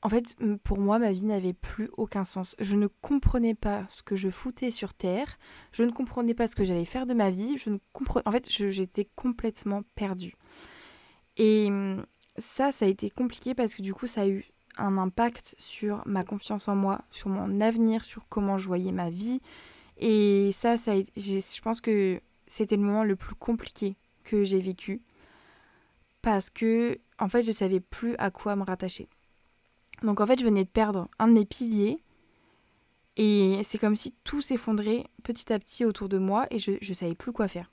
[0.06, 2.56] en fait, pour moi, ma vie n'avait plus aucun sens.
[2.60, 5.40] Je ne comprenais pas ce que je foutais sur Terre.
[5.72, 7.58] Je ne comprenais pas ce que j'allais faire de ma vie.
[7.58, 7.80] Je ne
[8.24, 10.36] En fait, j'étais complètement perdue.
[11.38, 11.72] Et
[12.38, 14.46] ça, ça a été compliqué parce que du coup, ça a eu
[14.78, 19.10] un impact sur ma confiance en moi, sur mon avenir, sur comment je voyais ma
[19.10, 19.42] vie.
[19.98, 25.02] Et ça, ça je pense que c'était le moment le plus compliqué que j'ai vécu
[26.22, 29.08] parce que, en fait, je savais plus à quoi me rattacher.
[30.04, 32.00] Donc en fait, je venais de perdre un de mes piliers.
[33.18, 36.94] Et c'est comme si tout s'effondrait petit à petit autour de moi et je ne
[36.94, 37.72] savais plus quoi faire.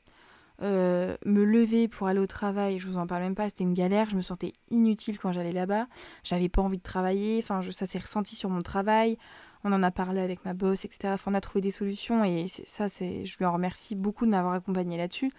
[0.62, 3.74] Euh, me lever pour aller au travail, je vous en parle même pas, c'était une
[3.74, 4.08] galère.
[4.10, 5.88] Je me sentais inutile quand j'allais là-bas.
[6.22, 7.38] J'avais pas envie de travailler.
[7.42, 9.18] Enfin, ça s'est ressenti sur mon travail.
[9.64, 11.14] On en a parlé avec ma boss, etc.
[11.26, 14.54] on a trouvé des solutions et ça, c'est, je lui en remercie beaucoup de m'avoir
[14.54, 15.30] accompagné là-dessus.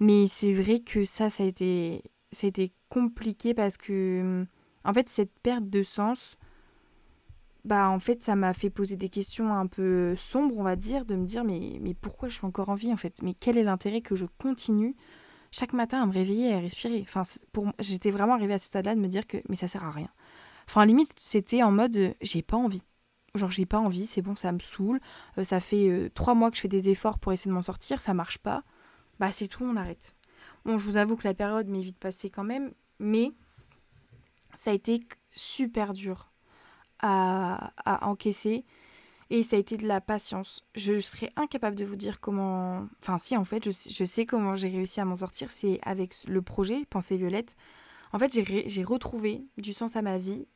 [0.00, 2.02] Mais c'est vrai que ça, ça a été,
[2.32, 4.46] ça a été compliqué parce que
[4.84, 6.36] en fait, cette perte de sens,
[7.64, 11.04] bah en fait, ça m'a fait poser des questions un peu sombres, on va dire,
[11.04, 13.20] de me dire mais, mais pourquoi je suis encore en vie en fait?
[13.22, 14.96] Mais quel est l'intérêt que je continue
[15.50, 17.00] chaque matin à me réveiller et à respirer?
[17.02, 19.84] Enfin, pour j'étais vraiment arrivée à ce stade-là de me dire que mais ça sert
[19.84, 20.08] à rien.
[20.66, 22.82] Enfin, limite, c'était en mode j'ai pas envie.
[23.34, 25.00] Genre, j'ai pas envie, c'est bon, ça me saoule.
[25.36, 27.62] Euh, ça fait euh, trois mois que je fais des efforts pour essayer de m'en
[27.62, 28.62] sortir, ça marche pas.
[29.20, 30.14] Bah, c'est tout, on arrête.
[30.64, 33.32] Bon, je vous avoue que la période m'est vite passée quand même, mais
[34.54, 36.30] ça a été super dur
[37.00, 38.64] à, encaisser
[39.30, 40.64] et ça a été de la patience.
[40.74, 42.86] Je serais incapable de vous dire comment.
[43.02, 45.50] Enfin, si, en fait, je, sais comment j'ai réussi à m'en sortir.
[45.50, 47.56] C'est avec le projet Pensée Violette.
[48.12, 50.46] En fait, j'ai retrouvé du sens à ma vie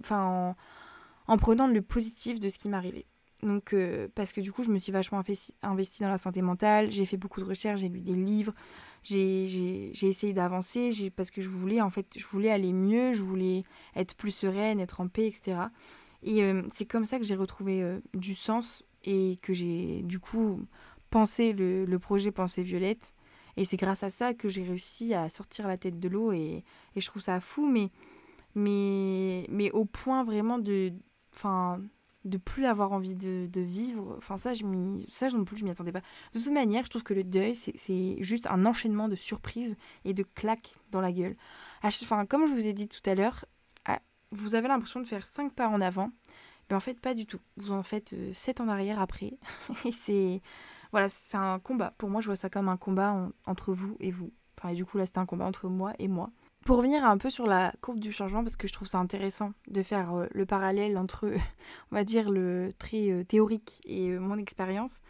[0.00, 0.56] enfin,
[1.26, 3.06] en, prenant le positif de ce qui m'arrivait.
[3.42, 5.20] Donc, euh, parce que du coup, je me suis vachement
[5.62, 8.54] investie dans la santé mentale, j'ai fait beaucoup de recherches, j'ai lu des livres,
[9.02, 13.64] j'ai essayé d'avancer parce que je voulais en fait je voulais aller mieux je voulais
[13.96, 15.56] être plus sereine être en paix etc
[16.22, 20.20] et euh, c'est comme ça que j'ai retrouvé euh, du sens et que j'ai du
[20.20, 20.60] coup
[21.10, 23.14] pensé le, projet Pensée Violette.
[23.56, 26.64] Et c'est grâce à ça que j'ai réussi à sortir la tête de l'eau et,
[26.96, 27.90] et, je trouve ça fou mais
[28.54, 30.92] mais mais au point vraiment de
[31.34, 31.78] enfin
[32.24, 34.14] de plus avoir envie de, vivre.
[34.18, 34.64] Enfin, ça, je
[35.08, 36.02] ça non plus, je m'y attendais pas.
[36.32, 40.14] De toute manière, je trouve que le deuil, c'est juste un enchaînement de surprises et
[40.14, 41.36] de claques dans la gueule.
[41.82, 43.44] Enfin, comme je vous ai dit tout à l'heure,
[44.32, 46.10] vous avez l'impression de faire cinq pas en avant.
[46.70, 47.40] Mais en fait, pas du tout.
[47.56, 49.34] Vous en faites euh, sept en arrière après.
[49.84, 50.40] et c'est.
[50.90, 51.94] Voilà, c'est un combat.
[51.98, 54.32] Pour moi, je vois ça comme un combat entre vous et vous.
[54.58, 56.30] Enfin, et du coup, là, c'était un combat entre moi et moi.
[56.64, 59.52] Pour revenir un peu sur la courbe du changement, parce que je trouve ça intéressant
[59.66, 61.26] de faire euh, le parallèle entre,
[61.90, 65.00] on va dire, le trait euh, théorique et euh, mon expérience.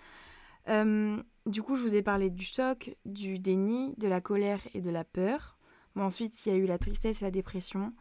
[0.66, 4.90] du coup, je vous ai parlé du choc, du déni, de la colère et de
[4.90, 5.58] la peur.
[5.94, 7.92] Bon, ensuite, il y a eu la tristesse et la dépression.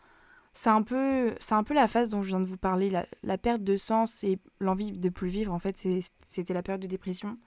[0.53, 3.37] C'est un, peu, c'est un peu la phase dont je viens de vous parler, la,
[3.37, 5.53] perte de sens et l'envie de plus vivre.
[5.53, 5.85] En fait,
[6.23, 7.37] c'était la période de dépression.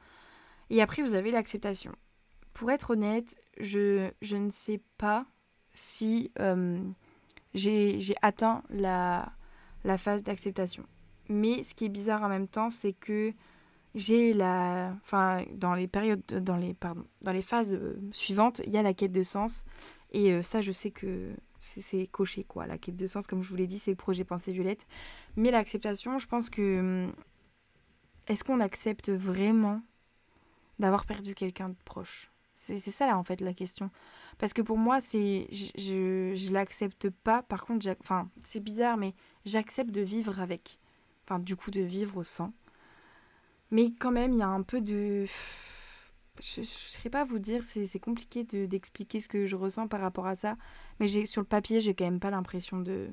[0.69, 1.93] Et après, vous avez l'acceptation.
[2.53, 5.27] Pour être honnête, je, je ne sais pas
[5.74, 6.80] si euh,
[7.54, 9.32] j'ai atteint la,
[9.84, 10.84] la phase d'acceptation.
[11.28, 13.32] Mais ce qui est bizarre en même temps, c'est que
[13.94, 14.92] j'ai la.
[15.02, 16.24] Enfin, dans les périodes.
[16.26, 19.64] Dans les, pardon, dans les phases euh, suivantes, il y a la quête de sens.
[20.12, 22.66] Et euh, ça, je sais que c'est coché, quoi.
[22.66, 24.87] La quête de sens, comme je vous l'ai dit, c'est le projet Pensée Violette.
[25.37, 27.08] Mais l'acceptation, je pense que.
[28.26, 29.82] Est-ce qu'on accepte vraiment
[30.78, 32.30] d'avoir perdu quelqu'un de proche?
[32.54, 33.90] C'est ça, là, en fait, la question.
[34.38, 37.42] Parce que pour moi, c'est je, je, l'accepte pas.
[37.42, 40.79] Par contre, enfin, c'est bizarre, mais j'accepte de vivre avec.
[41.25, 42.53] Enfin, du coup, de vivre sans.
[43.70, 45.27] Mais quand même, il y a un peu de.
[46.42, 50.27] je ne saurais pas vous dire, c'est compliqué d'expliquer ce que je ressens par rapport
[50.27, 50.57] à ça.
[51.01, 53.09] Mais sur le papier, j'ai quand même pas l'impression de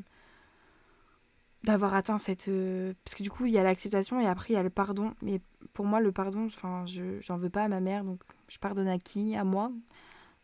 [1.64, 2.48] d'avoir atteint cette...
[2.48, 4.72] Euh, parce que du coup, il y a l'acceptation et après, il y a le
[4.72, 5.14] pardon.
[5.22, 5.42] Mais
[5.74, 8.04] pour moi, le pardon, enfin, je j'en veux pas à ma mère.
[8.04, 9.36] Donc, je pardonne à qui?
[9.36, 9.72] À moi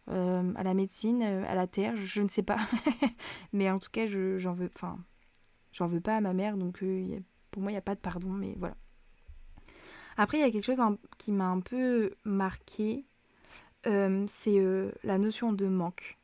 [0.10, 2.60] euh, À la médecine À la terre je, ne sais pas.
[3.54, 4.70] mais en tout cas, j'en veux...
[4.76, 4.98] Enfin,
[5.72, 6.58] j'en veux pas à ma mère.
[6.58, 7.20] Donc, euh,
[7.52, 8.30] pour moi, il n'y a pas de pardon.
[8.30, 8.76] Mais voilà.
[10.18, 10.82] Après, il y a quelque chose
[11.20, 13.06] qui m'a un peu marqué,
[13.86, 16.18] euh, c'est euh, la notion de manque.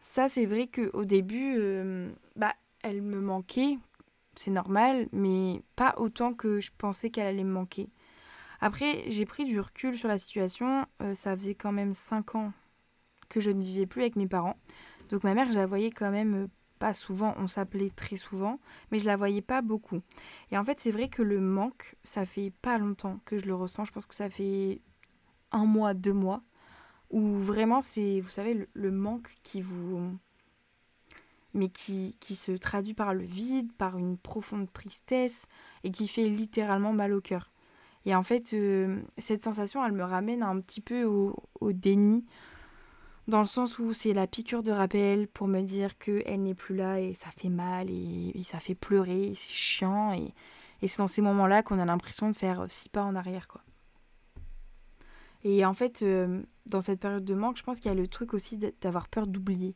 [0.00, 3.78] Ça, c'est vrai qu'au début, euh, bah, elle me manquait,
[4.36, 7.88] c'est normal, mais pas autant que je pensais qu'elle allait me manquer.
[8.60, 10.86] Après, j'ai pris du recul sur la situation.
[11.14, 12.52] ça faisait quand même 5 ans
[13.30, 14.56] que je ne vivais plus avec mes parents.
[15.08, 16.48] Donc ma mère, je la voyais quand même
[16.80, 18.58] pas souvent, on s'appelait très souvent,
[18.90, 20.00] mais je la voyais pas beaucoup.
[20.50, 23.54] Et en fait, c'est vrai que le manque, ça fait pas longtemps que je le
[23.54, 23.84] ressens.
[23.84, 24.80] Je pense que ça fait
[25.52, 26.42] un mois, deux mois,
[27.10, 30.16] où vraiment c'est, vous savez, le, manque qui vous.
[31.52, 35.44] mais qui, qui se traduit par le vide, par une profonde tristesse,
[35.84, 37.52] et qui fait littéralement mal au cœur.
[38.06, 42.24] Et en fait, euh, cette sensation, elle me ramène un petit peu au, au déni,
[43.30, 46.76] dans le sens où c'est la piqûre de rappel pour me dire qu'elle n'est plus
[46.76, 50.12] là et ça fait mal et, ça fait pleurer, c'est chiant.
[50.12, 50.34] Et,
[50.86, 53.48] c'est dans ces moments-là qu'on a l'impression de faire six pas en arrière.
[53.48, 53.62] quoi.
[55.42, 58.08] Et en fait, euh, dans cette période de manque, je pense qu'il y a le
[58.08, 59.74] truc aussi d'avoir peur d'oublier.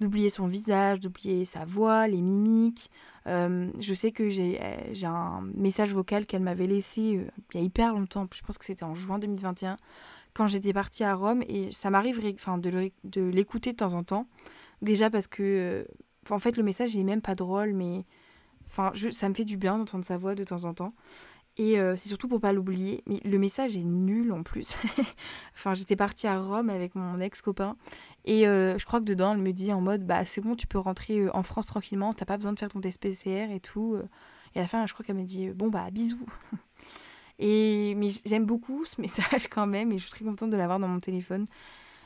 [0.00, 2.90] D'oublier son visage, d'oublier sa voix, les mimiques.
[3.26, 4.58] Euh, je sais que j'ai
[5.04, 8.64] un message vocal qu'elle m'avait laissé euh, il y a hyper longtemps, je pense que
[8.64, 9.76] c'était en juin 2021,
[10.38, 14.28] quand j'étais partie à Rome et ça m'arrive enfin, de l'écouter de temps en temps.
[14.82, 15.84] Déjà parce que, euh,
[16.30, 18.04] en fait, le message n'est même pas drôle, mais
[18.68, 20.94] enfin, ça me fait du bien d'entendre sa voix de temps en temps.
[21.56, 23.02] Et euh, c'est surtout pour pas l'oublier.
[23.08, 24.76] Mais le message est nul en plus.
[25.54, 27.76] enfin, j'étais partie à Rome avec mon ex-copain.
[28.24, 30.68] Et euh, je crois que dedans, elle me dit en mode Bah, c'est bon, tu
[30.68, 32.12] peux rentrer en France tranquillement.
[32.12, 33.98] T'as pas besoin de faire ton test PCR et tout.
[34.54, 36.24] Et à la fin, je crois qu'elle me dit Bon, bah, bisous.
[37.38, 40.78] Et, mais j'aime beaucoup ce message quand même et je suis très contente de l'avoir
[40.78, 41.46] dans mon téléphone.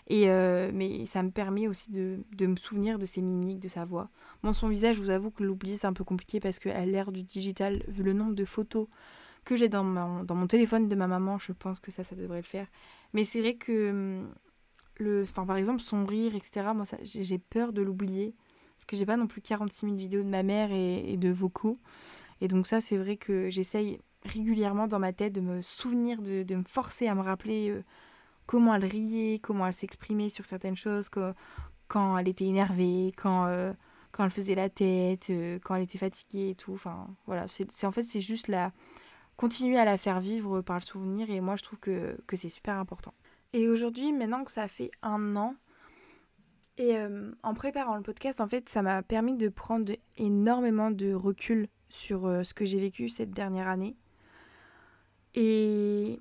[0.09, 3.69] Et euh, mais ça me permet aussi de, de, me souvenir de ses mimiques, de
[3.69, 4.11] sa voix.
[4.43, 7.13] Bon, son visage, je vous avoue que l'oublier, c'est un peu compliqué parce qu'à l'ère
[7.13, 8.89] du digital, vu le nombre de photos
[9.45, 12.17] que j'ai dans mon, dans mon téléphone de ma maman, je pense que ça, ça
[12.17, 12.67] devrait le faire.
[13.13, 14.29] Mais c'est vrai que, hum,
[14.99, 18.35] le, enfin, par exemple, son rire, etc., moi, j'ai peur de l'oublier.
[18.77, 21.31] Parce que j'ai pas non plus 46 000 vidéos de ma mère et, et de
[21.31, 21.79] vocaux.
[22.41, 26.55] Et donc ça, c'est vrai que j'essaye régulièrement dans ma tête de me souvenir, de,
[26.55, 27.83] me forcer à me rappeler euh,
[28.47, 31.09] comment elle riait, comment elle s'exprimait sur certaines choses,
[31.89, 33.73] quand elle était énervée, quand, euh,
[34.13, 36.73] quand elle faisait la tête, euh, quand elle était fatiguée et tout.
[36.73, 38.73] Enfin, voilà, c'est en fait, c'est juste la
[39.37, 42.51] continuer à la faire vivre par le souvenir et moi je trouve que, que c'est
[42.51, 43.13] super important.
[43.55, 45.57] Et aujourd'hui, maintenant que ça fait un an,
[46.79, 46.97] et
[47.43, 52.23] en préparant le podcast, en fait, ça m'a permis de prendre énormément de recul sur
[52.43, 53.95] ce que j'ai vécu cette dernière année.
[55.35, 56.21] Et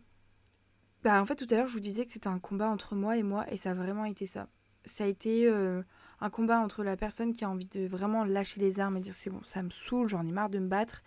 [1.04, 3.18] bah, en fait, tout à l'heure, je vous disais que c'était un combat entre moi
[3.18, 4.48] et moi, et ça a vraiment été ça.
[4.86, 5.82] Ça a été euh,
[6.22, 9.14] un combat entre la personne qui a envie de vraiment lâcher les armes et dire
[9.14, 11.04] c'est bon, ça me saoule, j'en ai marre de me battre,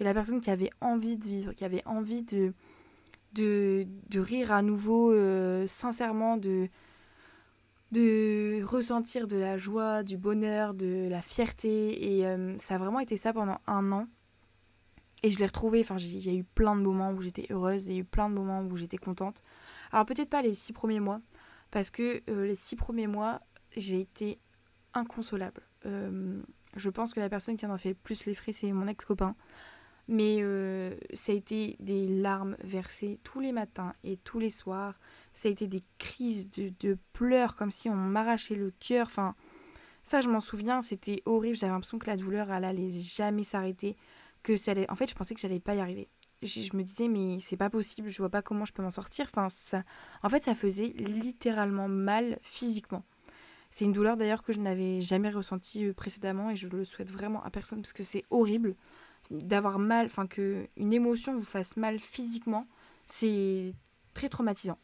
[0.00, 2.52] et la personne qui avait envie de vivre, qui avait envie de,
[3.32, 3.86] de,
[4.20, 6.68] rire à nouveau euh, sincèrement, de,
[7.92, 12.16] de ressentir de la joie, du bonheur, de la fierté.
[12.16, 14.06] Et euh, ça a vraiment été ça pendant un an.
[15.22, 17.86] Et je l'ai retrouvé, enfin, il y a eu plein de moments où j'étais heureuse,
[17.86, 19.42] il y a eu plein de moments où j'étais contente.
[19.92, 21.20] Alors peut-être pas les six premiers mois,
[21.70, 23.40] parce que euh, les six premiers mois,
[23.76, 24.38] j'ai été
[24.94, 25.62] inconsolable.
[25.86, 26.40] Euh,
[26.76, 28.86] je pense que la personne qui en a fait le plus les frais, c'est mon
[28.86, 29.34] ex-copain.
[30.08, 35.00] Mais euh, ça a été des larmes versées tous les matins et tous les soirs.
[35.32, 39.08] Ça a été des crises de, de pleurs comme si on m'arrachait le cœur.
[39.08, 39.34] Enfin,
[40.04, 41.56] ça, je m'en souviens, c'était horrible.
[41.56, 43.96] J'avais l'impression que la douleur, elle allait jamais s'arrêter
[44.46, 44.88] que ça allait...
[44.88, 46.08] En fait, je pensais que j'allais pas y arriver.
[46.40, 49.26] Je, me disais, mais c'est pas possible, je vois pas comment je peux m'en sortir.
[49.28, 49.82] Enfin, ça...
[50.22, 53.02] En fait, ça faisait littéralement mal physiquement.
[53.70, 57.10] C'est une douleur d'ailleurs que je n'avais jamais ressentie euh, précédemment et je le souhaite
[57.10, 58.76] vraiment à personne parce que c'est horrible
[59.32, 62.68] d'avoir mal, enfin que une émotion vous fasse mal physiquement,
[63.06, 63.74] c'est
[64.14, 64.78] très traumatisant.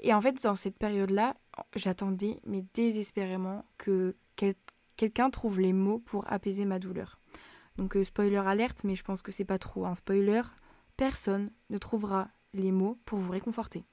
[0.00, 1.36] Et en fait, dans cette période-là,
[1.76, 4.16] j'attendais mais désespérément que
[4.96, 7.17] quelqu'un trouve les mots pour apaiser ma douleur.
[7.78, 10.42] Donc euh, spoiler alerte, mais je pense que c'est pas trop un spoiler.
[10.96, 13.84] Personne ne trouvera les mots pour vous réconforter.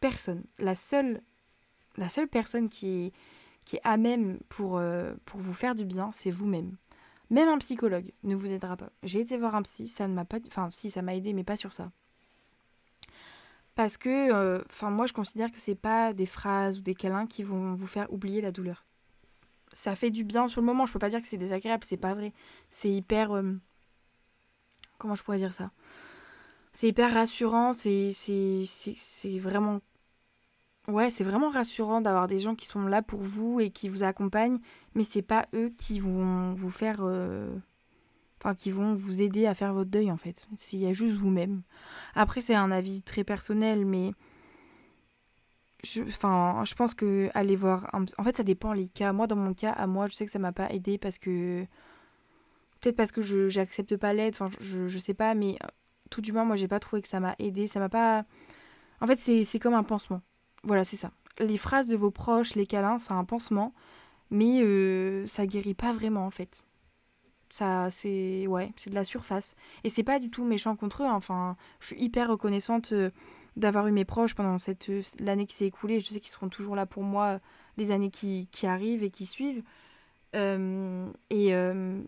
[0.00, 0.44] Personne.
[0.58, 1.20] La seule,
[1.96, 3.12] la seule personne qui est,
[3.64, 6.76] qui est à même pour, euh, pour vous faire du bien, c'est vous-même.
[7.30, 8.90] Même un psychologue ne vous aidera pas.
[9.02, 10.38] J'ai été voir un psy, ça ne m'a pas...
[10.46, 11.90] Enfin, si, ça m'a aidé, mais pas sur ça.
[13.74, 17.26] Parce que, euh, enfin, moi, je considère que c'est pas des phrases ou des câlins
[17.26, 18.84] qui vont vous faire oublier la douleur.
[19.72, 20.86] Ça fait du bien sur le moment.
[20.86, 22.32] Je peux pas dire que c'est désagréable, c'est pas vrai.
[22.70, 23.32] C'est hyper.
[23.32, 23.52] Euh,
[24.98, 25.70] comment je pourrais dire ça?
[26.72, 27.72] C'est hyper rassurant.
[27.72, 28.12] C'est,
[29.40, 29.80] vraiment.
[30.88, 34.02] Ouais, c'est vraiment rassurant d'avoir des gens qui sont là pour vous et qui vous
[34.02, 34.58] accompagnent,
[34.94, 37.00] mais c'est pas eux qui vont vous faire.
[37.02, 37.54] Euh,
[38.42, 40.48] enfin qui vont vous aider à faire votre deuil en fait.
[40.56, 41.62] S'il y a juste vous-même.
[42.14, 44.12] Après c'est un avis très personnel mais
[45.84, 49.12] je, enfin, je pense que aller voir en fait ça dépend les cas.
[49.12, 51.64] Moi dans mon cas à moi je sais que ça m'a pas aidé parce que
[52.80, 55.58] peut-être parce que je j'accepte pas l'aide, enfin je, je sais pas mais
[56.10, 58.24] tout du moins moi j'ai pas trouvé que ça m'a aidé, ça m'a pas
[59.00, 60.22] En fait c'est comme un pansement.
[60.64, 61.10] Voilà, c'est ça.
[61.40, 63.74] Les phrases de vos proches, les câlins, c'est un pansement
[64.32, 66.64] mais euh, ça guérit pas vraiment en fait
[67.50, 71.06] ça c'est ouais c'est de la surface et c'est pas du tout méchant contre eux
[71.06, 71.12] hein.
[71.12, 73.10] enfin je suis hyper reconnaissante euh,
[73.56, 76.00] d'avoir eu mes proches pendant cette euh, l'année qui s'est écoulée.
[76.00, 77.40] Je sais qu'ils seront toujours là pour moi
[77.76, 79.62] les années qui, qui arrivent et qui suivent.
[80.34, 81.52] Euh, et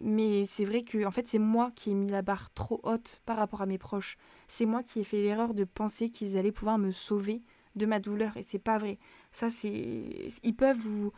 [0.00, 3.20] mais c'est vrai que en fait c'est moi qui ai mis la barre trop haute
[3.26, 4.16] par rapport à mes proches.
[4.48, 7.42] C'est moi qui ai fait l'erreur de penser qu'ils allaient pouvoir me sauver
[7.76, 8.36] de ma douleur.
[8.38, 8.98] Et c'est pas vrai.
[9.30, 11.12] Ça c'est ils peuvent vous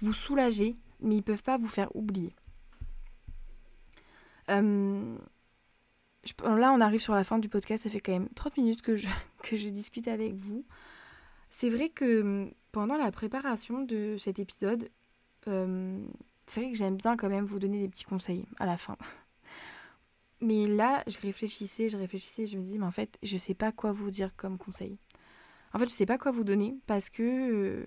[0.00, 2.34] vous soulager mais ils peuvent pas vous faire oublier.
[4.50, 5.16] Euh,
[6.44, 7.84] là, on arrive sur la fin du podcast.
[7.84, 9.06] Ça fait quand même 30 minutes que je,
[9.44, 10.64] que je discute avec vous.
[11.50, 14.90] C'est vrai que hum, pendant la préparation de cet épisode,
[15.48, 16.04] euh,
[16.46, 18.96] c'est vrai que j'aime bien quand même vous donner des petits conseils à la fin.
[20.40, 23.72] Mais là, je réfléchissais, je réfléchissais, je me dis, mais en fait, je sais pas
[23.72, 24.98] quoi vous dire comme conseil.
[25.72, 27.86] En fait, je sais pas quoi vous donner parce que.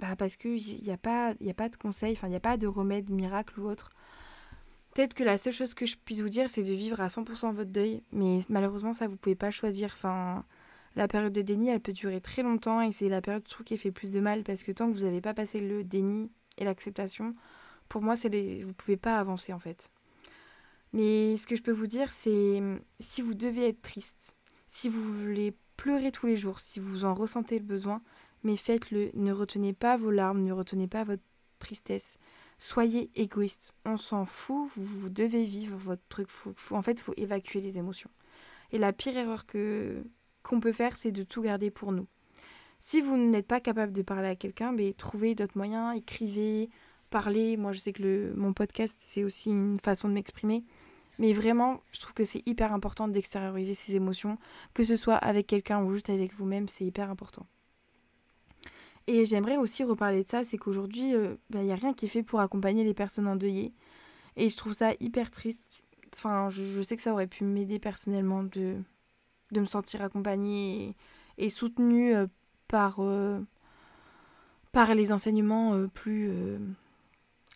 [0.00, 2.56] Bah parce qu'il n'y a, pas, a pas de conseil, enfin, il n'y a pas
[2.56, 3.90] de remède miracle ou autre.
[4.94, 7.52] Peut-être que la seule chose que je puisse vous dire, c'est de vivre à 100%
[7.52, 9.90] votre deuil, mais malheureusement, ça, vous pouvez pas choisir.
[9.92, 10.44] Enfin,
[10.96, 13.64] la période de déni, elle peut durer très longtemps et c'est la période, je trouve,
[13.64, 16.30] qui fait plus de mal parce que tant que vous n'avez pas passé le déni
[16.58, 17.34] et l'acceptation,
[17.88, 18.64] pour moi, c'est les...
[18.64, 19.90] vous pouvez pas avancer en fait.
[20.92, 22.60] Mais ce que je peux vous dire, c'est
[22.98, 27.14] si vous devez être triste, si vous voulez pleurer tous les jours, si vous en
[27.14, 28.02] ressentez le besoin,
[28.42, 29.10] mais faites-le.
[29.14, 31.22] Ne retenez pas vos larmes, ne retenez pas votre
[31.58, 32.18] tristesse.
[32.60, 33.74] Soyez égoïste.
[33.86, 34.68] On s'en fout.
[34.76, 36.28] Vous, devez vivre votre truc.
[36.70, 38.10] en fait, il faut évacuer les émotions.
[38.70, 40.04] Et la pire erreur que
[40.42, 42.06] qu'on peut faire, c'est de tout garder pour nous.
[42.78, 46.68] Si vous n'êtes pas capable de parler à quelqu'un, mais trouvez d'autres moyens, écrivez,
[47.08, 47.56] parlez.
[47.56, 50.64] Moi, je sais que le, mon podcast, c'est aussi une façon de m'exprimer.
[51.18, 54.36] Mais vraiment, je trouve que c'est hyper important d'extérioriser ses émotions,
[54.74, 57.46] que ce soit avec quelqu'un ou juste avec vous-même, c'est hyper important.
[59.06, 62.06] Et j'aimerais aussi reparler de ça, c'est qu'aujourd'hui, il euh, n'y bah, a rien qui
[62.06, 63.72] est fait pour accompagner les personnes endeuillées.
[64.36, 65.82] Et je trouve ça hyper triste.
[66.14, 68.76] Enfin, je, sais que ça aurait pu m'aider personnellement de,
[69.52, 70.96] de me sentir accompagnée
[71.38, 72.26] et, soutenue euh,
[72.68, 73.40] par, euh,
[74.72, 76.30] par les enseignements plus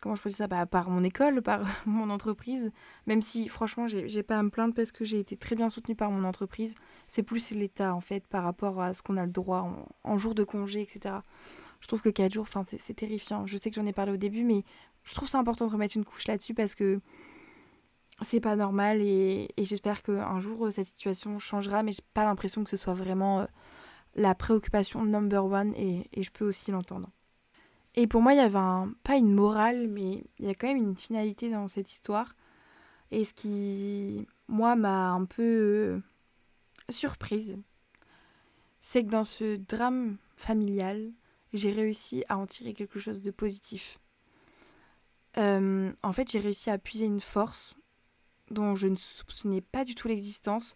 [0.04, 0.46] comment je peux dire ça?
[0.46, 2.70] Bah, Par mon école, par mon entreprise.
[3.06, 5.96] Même si, franchement, j'ai pas à me plaindre parce que j'ai été très bien soutenue
[5.96, 6.74] par mon entreprise.
[7.06, 10.18] C'est plus l'État, en fait, par rapport à ce qu'on a le droit en, en
[10.18, 11.16] jour de congé, etc.
[11.80, 13.46] Je trouve que 4 jours, c'est terrifiant.
[13.46, 14.62] Je sais que j'en ai parlé au début, mais
[15.04, 17.00] je trouve ça important de remettre une couche là-dessus parce que
[18.20, 22.62] c'est pas normal et, et j'espère qu'un jour cette situation changera, mais j'ai pas l'impression
[22.62, 23.46] que ce soit vraiment euh,
[24.14, 27.10] la préoccupation number one et je peux aussi l'entendre.
[27.96, 30.76] Et pour moi, il y avait pas une morale, mais il y a quand même
[30.76, 32.34] une finalité dans cette histoire.
[33.10, 36.00] Et ce qui, moi, m'a un peu euh,
[36.88, 37.56] surprise,
[38.80, 41.12] c'est que dans ce drame familial,
[41.52, 44.00] j'ai réussi à en tirer quelque chose de positif.
[45.36, 47.76] Euh, en fait, j'ai réussi à puiser une force
[48.50, 50.74] dont je ne soupçonnais pas du tout l'existence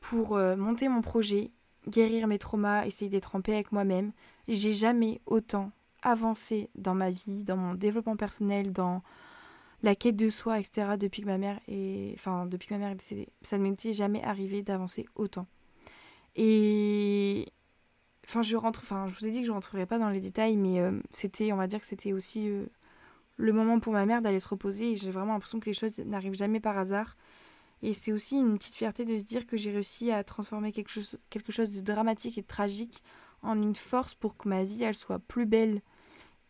[0.00, 1.50] pour euh, monter mon projet,
[1.88, 4.12] guérir mes traumas, essayer d'être en paix avec moi-même.
[4.46, 5.70] J'ai jamais autant
[6.02, 9.02] avancé dans ma vie, dans mon développement personnel, dans
[9.82, 10.96] la quête de soi, etc.
[10.98, 13.28] depuis que ma mère est, enfin, depuis que ma mère est décédée.
[13.42, 15.46] Ça ne m'était jamais arrivé d'avancer autant.
[16.36, 17.46] Et
[18.26, 20.56] enfin, je rentre, enfin, je vous ai dit que je rentrerai pas dans les détails,
[20.56, 22.66] mais euh, c'était, on va dire que c'était aussi euh,
[23.36, 24.92] le moment pour ma mère d'aller se reposer.
[24.92, 27.16] Et j'ai vraiment l'impression que les choses n'arrivent jamais par hasard.
[27.82, 30.90] Et c'est aussi une petite fierté de se dire que j'ai réussi à transformer quelque
[30.90, 33.04] chose, quelque chose de dramatique et de tragique
[33.42, 35.80] en une force pour que ma vie elle soit plus belle,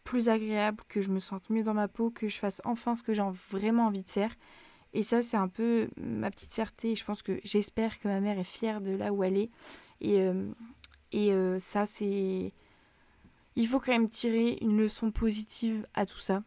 [0.05, 3.03] plus agréable, que je me sente mieux dans ma peau, que je fasse enfin ce
[3.03, 4.35] que j'ai vraiment envie de faire.
[4.95, 6.97] Et ça, c'est un peu ma petite fierté.
[6.97, 9.51] Je pense que j'espère que ma mère est fière de là où elle est.
[10.01, 10.51] Et, euh,
[11.13, 12.53] et euh, ça, c'est.
[13.57, 16.43] Il faut quand même tirer une leçon positive à tout ça.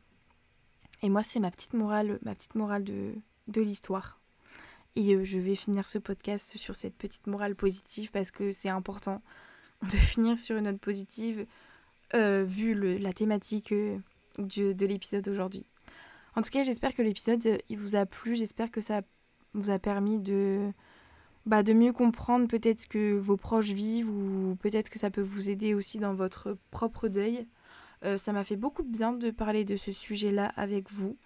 [1.03, 3.13] Et moi, c'est ma petite morale, ma petite morale de,
[3.47, 4.19] de l'histoire.
[4.95, 9.21] Et je vais finir ce podcast sur cette petite morale positive parce que c'est important
[9.83, 11.45] de finir sur une note positive
[12.13, 13.73] vu la thématique
[14.37, 15.65] de l'épisode aujourd'hui.
[16.35, 18.35] En tout cas, j'espère que l'épisode il vous a plu.
[18.35, 19.01] J'espère que ça
[19.53, 20.71] vous a permis de,
[21.45, 25.21] bah, de mieux comprendre peut-être ce que vos proches vivent ou peut-être que ça peut
[25.21, 27.47] vous aider aussi dans votre propre deuil.
[28.03, 31.17] Euh, ça m'a fait beaucoup bien de parler de ce sujet-là avec vous.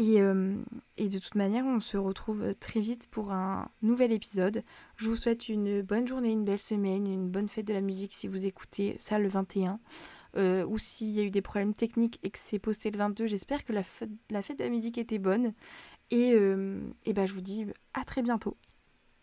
[0.00, 0.54] Et, euh,
[0.96, 4.64] et, de toute manière, on se retrouve très vite pour un nouvel épisode.
[4.96, 8.14] Je vous souhaite une bonne journée, une belle semaine, une bonne fête de la musique
[8.14, 9.78] si vous écoutez ça le 21.
[10.38, 13.26] Euh, ou s'il y a eu des problèmes techniques et que c'est posté le 22,
[13.26, 15.52] j'espère que la fête, la fête de la musique était bonne.
[16.10, 18.56] Et, et ben, je vous dis à très bientôt.